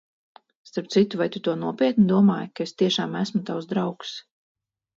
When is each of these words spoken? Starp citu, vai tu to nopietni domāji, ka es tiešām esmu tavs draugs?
Starp 0.69 0.87
citu, 0.95 1.19
vai 1.21 1.27
tu 1.35 1.41
to 1.49 1.53
nopietni 1.65 2.07
domāji, 2.13 2.51
ka 2.55 2.67
es 2.71 2.75
tiešām 2.83 3.21
esmu 3.23 3.45
tavs 3.53 3.71
draugs? 3.77 4.19